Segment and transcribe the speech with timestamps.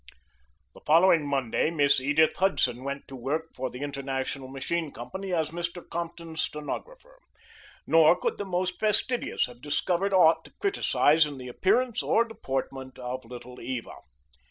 [0.73, 5.51] The following Monday Miss Edith Hudson went to work for the International Machine Company as
[5.51, 5.87] Mr.
[5.87, 7.19] Compton's stenographer.
[7.85, 12.97] Nor could the most fastidious have discovered aught to criticize in the appearance or deportment
[12.97, 13.93] of Little Eva.